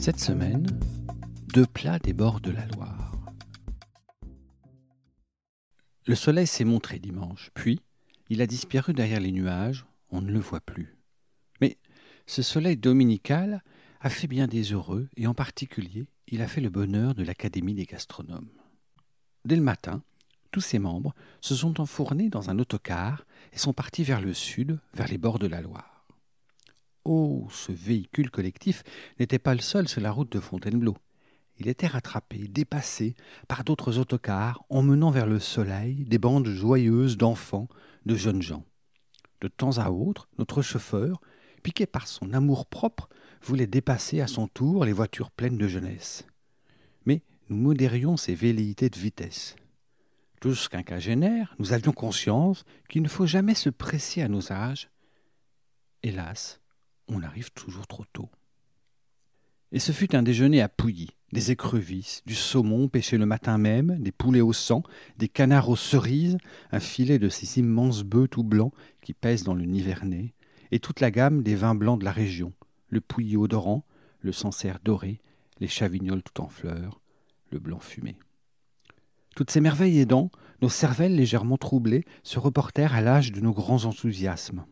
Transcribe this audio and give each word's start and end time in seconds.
Cette 0.00 0.18
semaine, 0.18 0.66
deux 1.52 1.66
plats 1.66 1.98
des 1.98 2.14
bords 2.14 2.40
de 2.40 2.50
la 2.50 2.64
Loire. 2.64 3.14
Le 6.06 6.14
soleil 6.14 6.46
s'est 6.46 6.64
montré 6.64 6.98
dimanche, 6.98 7.50
puis 7.52 7.82
il 8.30 8.40
a 8.40 8.46
disparu 8.46 8.94
derrière 8.94 9.20
les 9.20 9.30
nuages, 9.30 9.84
on 10.08 10.22
ne 10.22 10.32
le 10.32 10.40
voit 10.40 10.62
plus. 10.62 10.96
Mais 11.60 11.76
ce 12.26 12.40
soleil 12.40 12.78
dominical 12.78 13.62
a 14.00 14.08
fait 14.08 14.26
bien 14.26 14.46
des 14.46 14.72
heureux, 14.72 15.10
et 15.18 15.26
en 15.26 15.34
particulier, 15.34 16.06
il 16.28 16.40
a 16.40 16.48
fait 16.48 16.62
le 16.62 16.70
bonheur 16.70 17.14
de 17.14 17.22
l'Académie 17.22 17.74
des 17.74 17.84
gastronomes. 17.84 18.48
Dès 19.44 19.56
le 19.56 19.62
matin, 19.62 20.02
tous 20.50 20.62
ses 20.62 20.78
membres 20.78 21.14
se 21.42 21.54
sont 21.54 21.78
enfournés 21.78 22.30
dans 22.30 22.48
un 22.48 22.58
autocar 22.58 23.26
et 23.52 23.58
sont 23.58 23.74
partis 23.74 24.04
vers 24.04 24.22
le 24.22 24.32
sud, 24.32 24.80
vers 24.94 25.08
les 25.08 25.18
bords 25.18 25.38
de 25.38 25.46
la 25.46 25.60
Loire. 25.60 25.99
Oh, 27.12 27.48
ce 27.50 27.72
véhicule 27.72 28.30
collectif 28.30 28.84
n'était 29.18 29.40
pas 29.40 29.56
le 29.56 29.60
seul 29.60 29.88
sur 29.88 30.00
la 30.00 30.12
route 30.12 30.30
de 30.30 30.38
Fontainebleau. 30.38 30.96
Il 31.58 31.66
était 31.66 31.88
rattrapé, 31.88 32.46
dépassé 32.46 33.16
par 33.48 33.64
d'autres 33.64 33.98
autocars, 33.98 34.62
emmenant 34.68 35.10
vers 35.10 35.26
le 35.26 35.40
soleil 35.40 36.04
des 36.04 36.18
bandes 36.18 36.46
joyeuses 36.46 37.16
d'enfants, 37.16 37.66
de 38.06 38.14
jeunes 38.14 38.42
gens. 38.42 38.64
De 39.40 39.48
temps 39.48 39.78
à 39.78 39.90
autre, 39.90 40.28
notre 40.38 40.62
chauffeur, 40.62 41.20
piqué 41.64 41.84
par 41.84 42.06
son 42.06 42.32
amour-propre, 42.32 43.08
voulait 43.42 43.66
dépasser 43.66 44.20
à 44.20 44.28
son 44.28 44.46
tour 44.46 44.84
les 44.84 44.92
voitures 44.92 45.32
pleines 45.32 45.58
de 45.58 45.66
jeunesse. 45.66 46.24
Mais 47.06 47.24
nous 47.48 47.56
modérions 47.56 48.16
ces 48.16 48.36
velléités 48.36 48.88
de 48.88 48.98
vitesse. 49.00 49.56
Tous 50.40 50.68
quinquagénaires, 50.68 51.56
nous 51.58 51.72
avions 51.72 51.90
conscience 51.90 52.64
qu'il 52.88 53.02
ne 53.02 53.08
faut 53.08 53.26
jamais 53.26 53.56
se 53.56 53.68
presser 53.68 54.22
à 54.22 54.28
nos 54.28 54.52
âges. 54.52 54.90
Hélas, 56.04 56.59
on 57.10 57.22
arrive 57.22 57.50
toujours 57.52 57.86
trop 57.86 58.04
tôt. 58.12 58.30
Et 59.72 59.78
ce 59.78 59.92
fut 59.92 60.16
un 60.16 60.22
déjeuner 60.22 60.60
à 60.60 60.68
Pouilly, 60.68 61.10
des 61.32 61.52
écrevisses, 61.52 62.22
du 62.26 62.34
saumon 62.34 62.88
pêché 62.88 63.18
le 63.18 63.26
matin 63.26 63.56
même, 63.56 63.98
des 64.00 64.10
poulets 64.10 64.40
au 64.40 64.52
sang, 64.52 64.82
des 65.16 65.28
canards 65.28 65.68
aux 65.68 65.76
cerises, 65.76 66.38
un 66.72 66.80
filet 66.80 67.18
de 67.18 67.28
ces 67.28 67.60
immenses 67.60 68.02
bœufs 68.02 68.26
tout 68.28 68.42
blancs 68.42 68.72
qui 69.00 69.12
pèsent 69.12 69.44
dans 69.44 69.54
le 69.54 69.64
Nivernais, 69.64 70.34
et 70.72 70.80
toute 70.80 71.00
la 71.00 71.10
gamme 71.10 71.42
des 71.42 71.54
vins 71.54 71.74
blancs 71.74 72.00
de 72.00 72.04
la 72.04 72.12
région, 72.12 72.52
le 72.88 73.00
pouilly 73.00 73.36
odorant, 73.36 73.84
le 74.20 74.32
sancerre 74.32 74.80
doré, 74.82 75.20
les 75.60 75.68
chavignols 75.68 76.22
tout 76.22 76.40
en 76.40 76.48
fleurs, 76.48 77.00
le 77.50 77.58
blanc 77.60 77.78
fumé. 77.78 78.16
Toutes 79.36 79.50
ces 79.50 79.60
merveilles 79.60 80.00
aidant, 80.00 80.30
nos 80.62 80.68
cervelles 80.68 81.14
légèrement 81.14 81.56
troublées 81.56 82.04
se 82.24 82.38
reportèrent 82.38 82.94
à 82.94 83.00
l'âge 83.00 83.30
de 83.30 83.40
nos 83.40 83.52
grands 83.52 83.84
enthousiasmes. 83.84 84.64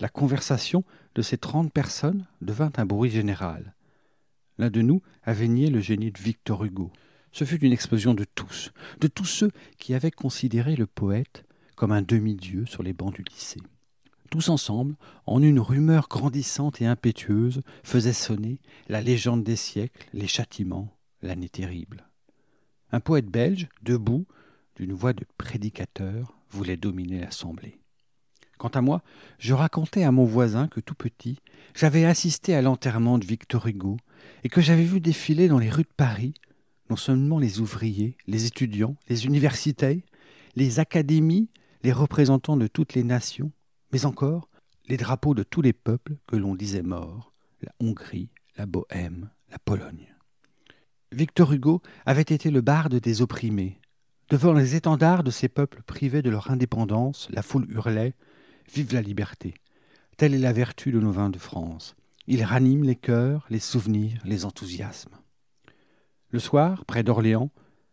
La 0.00 0.08
conversation 0.08 0.82
de 1.14 1.20
ces 1.20 1.36
trente 1.36 1.70
personnes 1.70 2.26
devint 2.40 2.72
un 2.78 2.86
bruit 2.86 3.10
général. 3.10 3.74
L'un 4.56 4.70
de 4.70 4.80
nous 4.80 5.02
avait 5.22 5.46
nié 5.46 5.68
le 5.68 5.80
génie 5.80 6.10
de 6.10 6.18
Victor 6.18 6.64
Hugo. 6.64 6.90
Ce 7.32 7.44
fut 7.44 7.62
une 7.62 7.72
explosion 7.72 8.14
de 8.14 8.24
tous, 8.24 8.72
de 9.00 9.08
tous 9.08 9.26
ceux 9.26 9.50
qui 9.78 9.92
avaient 9.92 10.10
considéré 10.10 10.74
le 10.74 10.86
poète 10.86 11.44
comme 11.76 11.92
un 11.92 12.00
demi-dieu 12.00 12.64
sur 12.64 12.82
les 12.82 12.94
bancs 12.94 13.14
du 13.14 13.22
lycée. 13.22 13.60
Tous 14.30 14.48
ensemble, 14.48 14.96
en 15.26 15.42
une 15.42 15.60
rumeur 15.60 16.08
grandissante 16.08 16.80
et 16.80 16.86
impétueuse, 16.86 17.62
faisaient 17.82 18.14
sonner 18.14 18.58
la 18.88 19.02
légende 19.02 19.44
des 19.44 19.56
siècles, 19.56 20.06
les 20.14 20.28
châtiments, 20.28 20.96
l'année 21.20 21.48
terrible. 21.50 22.08
Un 22.90 23.00
poète 23.00 23.26
belge, 23.26 23.68
debout, 23.82 24.26
d'une 24.76 24.94
voix 24.94 25.12
de 25.12 25.26
prédicateur, 25.36 26.38
voulait 26.48 26.78
dominer 26.78 27.20
l'assemblée. 27.20 27.80
Quant 28.60 28.68
à 28.68 28.82
moi, 28.82 29.02
je 29.38 29.54
racontais 29.54 30.04
à 30.04 30.12
mon 30.12 30.26
voisin 30.26 30.68
que 30.68 30.80
tout 30.80 30.94
petit, 30.94 31.38
j'avais 31.74 32.04
assisté 32.04 32.54
à 32.54 32.60
l'enterrement 32.60 33.16
de 33.16 33.24
Victor 33.24 33.66
Hugo 33.66 33.96
et 34.44 34.50
que 34.50 34.60
j'avais 34.60 34.84
vu 34.84 35.00
défiler 35.00 35.48
dans 35.48 35.58
les 35.58 35.70
rues 35.70 35.84
de 35.84 35.96
Paris 35.96 36.34
non 36.90 36.96
seulement 36.96 37.38
les 37.38 37.60
ouvriers, 37.60 38.18
les 38.26 38.44
étudiants, 38.44 38.96
les 39.08 39.24
universités, 39.24 40.04
les 40.56 40.78
académies, 40.78 41.48
les 41.84 41.92
représentants 41.92 42.58
de 42.58 42.66
toutes 42.66 42.92
les 42.92 43.02
nations, 43.02 43.50
mais 43.94 44.04
encore 44.04 44.50
les 44.88 44.98
drapeaux 44.98 45.32
de 45.32 45.42
tous 45.42 45.62
les 45.62 45.72
peuples 45.72 46.18
que 46.26 46.36
l'on 46.36 46.54
disait 46.54 46.82
morts, 46.82 47.32
la 47.62 47.72
Hongrie, 47.80 48.28
la 48.58 48.66
Bohême, 48.66 49.30
la 49.50 49.58
Pologne. 49.58 50.14
Victor 51.12 51.54
Hugo 51.54 51.80
avait 52.04 52.20
été 52.20 52.50
le 52.50 52.60
barde 52.60 52.96
des 52.96 53.22
opprimés. 53.22 53.80
Devant 54.28 54.52
les 54.52 54.76
étendards 54.76 55.24
de 55.24 55.30
ces 55.30 55.48
peuples 55.48 55.82
privés 55.82 56.20
de 56.20 56.28
leur 56.28 56.50
indépendance, 56.50 57.26
la 57.30 57.40
foule 57.40 57.66
hurlait 57.70 58.12
Vive 58.72 58.94
la 58.94 59.02
liberté. 59.02 59.54
Telle 60.16 60.32
est 60.32 60.38
la 60.38 60.52
vertu 60.52 60.92
de 60.92 61.00
nos 61.00 61.10
vins 61.10 61.30
de 61.30 61.38
France. 61.38 61.96
Il 62.28 62.44
ranime 62.44 62.84
les 62.84 62.94
cœurs, 62.94 63.44
les 63.50 63.58
souvenirs, 63.58 64.22
les 64.24 64.44
enthousiasmes. 64.44 65.16
Le 66.30 66.38
soir, 66.38 66.84
près 66.84 67.02
d'Orléans, 67.02 67.50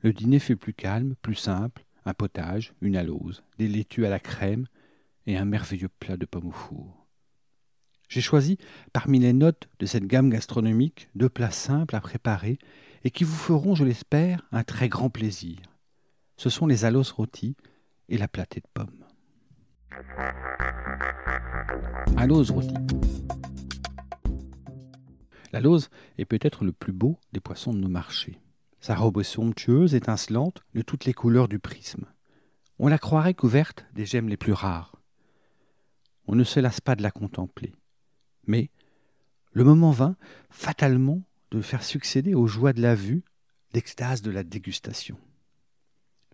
le 0.00 0.12
dîner 0.12 0.38
fut 0.38 0.56
plus 0.56 0.74
calme, 0.74 1.14
plus 1.22 1.36
simple, 1.36 1.86
un 2.04 2.12
potage, 2.12 2.74
une 2.82 2.96
alose, 2.96 3.42
des 3.56 3.66
laitues 3.66 4.04
à 4.04 4.10
la 4.10 4.20
crème 4.20 4.66
et 5.26 5.38
un 5.38 5.46
merveilleux 5.46 5.88
plat 5.88 6.18
de 6.18 6.26
pommes 6.26 6.48
au 6.48 6.52
four. 6.52 7.06
J'ai 8.10 8.20
choisi, 8.20 8.58
parmi 8.92 9.18
les 9.18 9.32
notes 9.32 9.70
de 9.78 9.86
cette 9.86 10.06
gamme 10.06 10.28
gastronomique, 10.28 11.08
deux 11.14 11.30
plats 11.30 11.50
simples 11.50 11.96
à 11.96 12.00
préparer 12.00 12.58
et 13.04 13.10
qui 13.10 13.24
vous 13.24 13.36
feront, 13.36 13.74
je 13.74 13.84
l'espère, 13.84 14.46
un 14.52 14.64
très 14.64 14.90
grand 14.90 15.08
plaisir. 15.08 15.56
Ce 16.36 16.50
sont 16.50 16.66
les 16.66 16.84
aloses 16.84 17.12
rôties 17.12 17.56
et 18.10 18.18
la 18.18 18.28
platée 18.28 18.60
de 18.60 18.68
pommes. 18.74 19.07
À 22.16 22.26
rôti. 22.26 22.74
La 25.52 25.60
est 26.18 26.24
peut-être 26.24 26.64
le 26.64 26.72
plus 26.72 26.92
beau 26.92 27.18
des 27.32 27.40
poissons 27.40 27.72
de 27.72 27.78
nos 27.78 27.88
marchés. 27.88 28.40
Sa 28.80 28.94
robe 28.94 29.20
est 29.20 29.24
somptueuse, 29.24 29.94
étincelante, 29.94 30.62
de 30.74 30.82
toutes 30.82 31.04
les 31.04 31.14
couleurs 31.14 31.48
du 31.48 31.58
prisme. 31.58 32.04
On 32.78 32.88
la 32.88 32.98
croirait 32.98 33.34
couverte 33.34 33.86
des 33.94 34.06
gemmes 34.06 34.28
les 34.28 34.36
plus 34.36 34.52
rares. 34.52 34.94
On 36.26 36.34
ne 36.34 36.44
se 36.44 36.60
lasse 36.60 36.80
pas 36.80 36.94
de 36.94 37.02
la 37.02 37.10
contempler. 37.10 37.74
Mais 38.46 38.70
le 39.52 39.64
moment 39.64 39.90
vint, 39.90 40.16
fatalement, 40.50 41.22
de 41.50 41.62
faire 41.62 41.82
succéder 41.82 42.34
aux 42.34 42.46
joies 42.46 42.72
de 42.72 42.82
la 42.82 42.94
vue 42.94 43.24
l'extase 43.72 44.22
de 44.22 44.30
la 44.30 44.44
dégustation. 44.44 45.18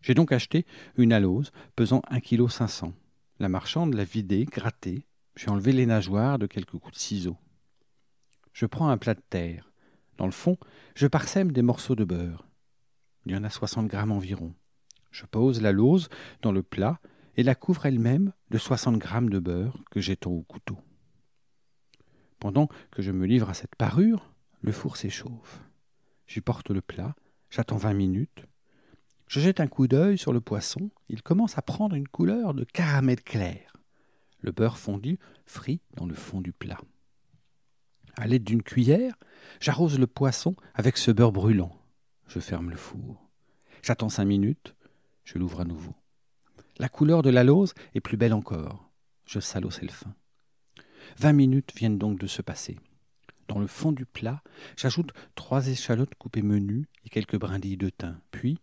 J'ai 0.00 0.14
donc 0.14 0.32
acheté 0.32 0.66
une 0.96 1.12
alose 1.12 1.50
pesant 1.74 2.02
un 2.08 2.20
kilo 2.20 2.48
cinq 2.48 2.68
cents. 2.68 2.94
La 3.40 3.48
marchande 3.48 3.94
l'a 3.94 4.02
vidée, 4.02 4.46
grattée. 4.46 5.06
J'ai 5.36 5.48
enlevé 5.48 5.70
les 5.70 5.86
nageoires 5.86 6.40
de 6.40 6.46
quelques 6.46 6.76
coups 6.76 6.94
de 6.94 6.98
ciseaux. 6.98 7.36
Je 8.52 8.66
prends 8.66 8.88
un 8.88 8.98
plat 8.98 9.14
de 9.14 9.22
terre. 9.30 9.70
Dans 10.16 10.26
le 10.26 10.32
fond, 10.32 10.56
je 10.96 11.06
parsème 11.06 11.52
des 11.52 11.62
morceaux 11.62 11.94
de 11.94 12.02
beurre. 12.02 12.48
Il 13.26 13.32
y 13.32 13.36
en 13.36 13.44
a 13.44 13.50
soixante 13.50 13.86
grammes 13.86 14.10
environ. 14.10 14.54
Je 15.12 15.24
pose 15.24 15.62
la 15.62 15.70
lauze 15.70 16.08
dans 16.42 16.50
le 16.50 16.64
plat 16.64 16.98
et 17.36 17.44
la 17.44 17.54
couvre 17.54 17.86
elle-même 17.86 18.32
de 18.50 18.58
soixante 18.58 18.98
grammes 18.98 19.30
de 19.30 19.38
beurre 19.38 19.78
que 19.92 20.00
j'étends 20.00 20.32
au 20.32 20.42
couteau. 20.42 20.78
Pendant 22.40 22.68
que 22.90 23.02
je 23.02 23.12
me 23.12 23.26
livre 23.26 23.50
à 23.50 23.54
cette 23.54 23.76
parure, 23.76 24.32
le 24.62 24.72
four 24.72 24.96
s'échauffe. 24.96 25.62
J'y 26.26 26.40
porte 26.40 26.70
le 26.70 26.80
plat, 26.80 27.14
j'attends 27.50 27.76
vingt 27.76 27.94
minutes, 27.94 28.46
je 29.28 29.40
jette 29.40 29.60
un 29.60 29.66
coup 29.66 29.86
d'œil 29.86 30.18
sur 30.18 30.32
le 30.32 30.40
poisson. 30.40 30.90
Il 31.08 31.22
commence 31.22 31.58
à 31.58 31.62
prendre 31.62 31.94
une 31.94 32.08
couleur 32.08 32.54
de 32.54 32.64
caramel 32.64 33.22
clair. 33.22 33.72
Le 34.40 34.52
beurre 34.52 34.78
fondu 34.78 35.18
frit 35.46 35.80
dans 35.94 36.06
le 36.06 36.14
fond 36.14 36.40
du 36.40 36.52
plat. 36.52 36.80
À 38.16 38.26
l'aide 38.26 38.44
d'une 38.44 38.62
cuillère, 38.62 39.14
j'arrose 39.60 39.98
le 39.98 40.06
poisson 40.06 40.56
avec 40.74 40.96
ce 40.96 41.10
beurre 41.10 41.32
brûlant. 41.32 41.76
Je 42.26 42.40
ferme 42.40 42.70
le 42.70 42.76
four. 42.76 43.28
J'attends 43.82 44.08
cinq 44.08 44.24
minutes. 44.24 44.74
Je 45.24 45.38
l'ouvre 45.38 45.60
à 45.60 45.64
nouveau. 45.64 45.94
La 46.78 46.88
couleur 46.88 47.22
de 47.22 47.30
la 47.30 47.44
lauze 47.44 47.74
est 47.94 48.00
plus 48.00 48.16
belle 48.16 48.32
encore. 48.32 48.90
Je 49.26 49.40
salosse 49.40 49.82
le 49.82 49.88
fin. 49.88 50.14
Vingt 51.18 51.32
minutes 51.32 51.72
viennent 51.76 51.98
donc 51.98 52.18
de 52.18 52.26
se 52.26 52.40
passer. 52.40 52.78
Dans 53.46 53.58
le 53.58 53.66
fond 53.66 53.92
du 53.92 54.06
plat, 54.06 54.42
j'ajoute 54.76 55.12
trois 55.34 55.68
échalotes 55.68 56.14
coupées 56.14 56.42
menues 56.42 56.86
et 57.04 57.08
quelques 57.08 57.38
brindilles 57.38 57.76
de 57.76 57.90
thym. 57.90 58.20
Puis, 58.30 58.58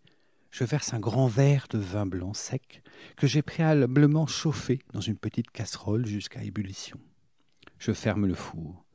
je 0.55 0.63
verse 0.63 0.93
un 0.93 1.01
grand 1.01 1.27
verre 1.27 1.67
de 1.69 1.77
vin 1.77 2.05
blanc 2.05 2.33
sec 2.33 2.81
que 3.17 3.27
j'ai 3.27 3.41
préalablement 3.41 4.25
chauffé 4.25 4.79
dans 4.93 5.01
une 5.01 5.17
petite 5.17 5.51
casserole 5.51 6.05
jusqu'à 6.05 6.45
ébullition. 6.45 6.97
Je 7.77 7.91
ferme 7.91 8.25
le 8.25 8.35
four. 8.35 8.85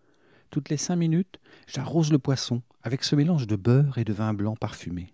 Toutes 0.48 0.70
les 0.70 0.78
cinq 0.78 0.96
minutes, 0.96 1.38
j'arrose 1.66 2.12
le 2.12 2.18
poisson 2.18 2.62
avec 2.82 3.04
ce 3.04 3.14
mélange 3.14 3.46
de 3.46 3.56
beurre 3.56 3.98
et 3.98 4.04
de 4.04 4.12
vin 4.14 4.32
blanc 4.32 4.56
parfumé. 4.56 5.12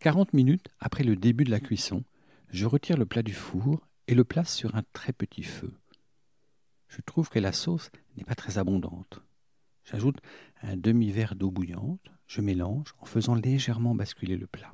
Quarante 0.00 0.32
minutes 0.32 0.66
après 0.80 1.04
le 1.04 1.14
début 1.14 1.44
de 1.44 1.52
la 1.52 1.60
cuisson, 1.60 2.02
je 2.50 2.66
retire 2.66 2.96
le 2.96 3.06
plat 3.06 3.22
du 3.22 3.32
four 3.32 3.86
et 4.08 4.16
le 4.16 4.24
place 4.24 4.52
sur 4.52 4.74
un 4.74 4.82
très 4.92 5.12
petit 5.12 5.44
feu. 5.44 5.72
Je 6.88 7.00
trouve 7.02 7.28
que 7.28 7.38
la 7.38 7.52
sauce 7.52 7.92
n'est 8.16 8.24
pas 8.24 8.34
très 8.34 8.58
abondante. 8.58 9.22
J'ajoute 9.84 10.18
un 10.60 10.76
demi-verre 10.76 11.36
d'eau 11.36 11.52
bouillante, 11.52 12.10
je 12.26 12.40
mélange 12.40 12.94
en 12.98 13.04
faisant 13.04 13.36
légèrement 13.36 13.94
basculer 13.94 14.36
le 14.36 14.48
plat. 14.48 14.72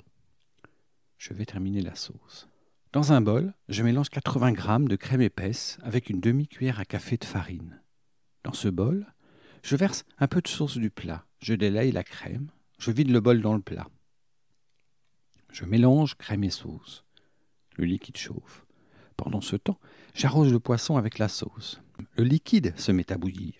Je 1.19 1.35
vais 1.35 1.45
terminer 1.45 1.83
la 1.83 1.97
sauce. 1.97 2.49
Dans 2.93 3.13
un 3.13 3.21
bol, 3.21 3.53
je 3.69 3.83
mélange 3.83 4.09
80 4.09 4.55
g 4.55 4.89
de 4.89 4.97
crème 4.97 5.21
épaisse 5.21 5.79
avec 5.83 6.09
une 6.09 6.21
demi-cuillère 6.21 6.79
à 6.79 6.85
café 6.85 7.17
de 7.17 7.25
farine. 7.25 7.83
Dans 8.45 8.53
ce 8.53 8.69
bol, 8.69 9.07
je 9.63 9.77
verse 9.77 10.05
un 10.19 10.29
peu 10.29 10.41
de 10.41 10.49
sauce 10.49 10.79
du 10.79 10.91
plat, 10.91 11.27
je 11.41 11.55
délaye 11.55 11.93
la 11.93 12.05
crème, 12.05 12.51
je 12.79 12.93
vide 12.93 13.11
le 13.11 13.21
bol 13.21 13.43
dans 13.43 13.55
le 13.55 13.61
plat. 13.61 13.89
Je 15.51 15.65
mélange 15.65 16.15
crème 16.15 16.45
et 16.45 16.51
sauce. 16.51 17.05
Le 17.77 17.85
liquide 17.85 18.17
chauffe. 18.17 18.65
Pendant 19.17 19.41
ce 19.41 19.57
temps, 19.57 19.81
j'arrose 20.15 20.53
le 20.53 20.61
poisson 20.61 20.97
avec 20.97 21.19
la 21.19 21.29
sauce. 21.29 21.81
Le 22.17 22.25
liquide 22.25 22.79
se 22.79 22.93
met 22.93 23.11
à 23.13 23.19
bouillir. 23.19 23.55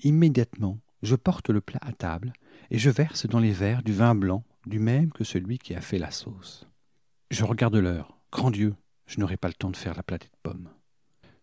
Immédiatement, 0.00 0.78
je 1.02 1.16
porte 1.16 1.48
le 1.48 1.62
plat 1.62 1.80
à 1.82 1.92
table 1.92 2.32
et 2.70 2.78
je 2.78 2.90
verse 2.90 3.26
dans 3.26 3.40
les 3.40 3.52
verres 3.52 3.82
du 3.82 3.92
vin 3.92 4.14
blanc, 4.14 4.44
du 4.66 4.78
même 4.78 5.10
que 5.10 5.24
celui 5.24 5.58
qui 5.58 5.74
a 5.74 5.80
fait 5.80 5.98
la 5.98 6.10
sauce. 6.10 6.66
Je 7.32 7.44
regarde 7.44 7.76
l'heure. 7.76 8.18
Grand 8.30 8.50
Dieu, 8.50 8.74
je 9.06 9.18
n'aurai 9.18 9.38
pas 9.38 9.48
le 9.48 9.54
temps 9.54 9.70
de 9.70 9.76
faire 9.76 9.94
la 9.94 10.02
platée 10.02 10.26
de 10.26 10.36
pommes. 10.42 10.68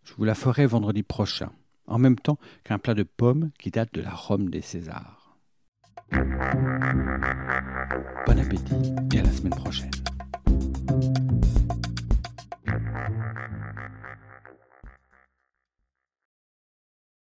Je 0.03 0.13
vous 0.13 0.23
la 0.23 0.35
ferai 0.35 0.67
vendredi 0.67 1.01
prochain, 1.01 1.51
en 1.87 1.97
même 1.97 2.15
temps 2.15 2.37
qu'un 2.63 2.77
plat 2.77 2.93
de 2.93 3.01
pommes 3.01 3.49
qui 3.57 3.71
date 3.71 3.91
de 3.95 4.01
la 4.01 4.11
Rome 4.11 4.51
des 4.51 4.61
Césars. 4.61 5.35
Bon 6.11 6.21
appétit 8.39 8.93
et 9.15 9.19
à 9.19 9.23
la 9.23 9.31
semaine 9.31 9.55
prochaine. 9.55 9.89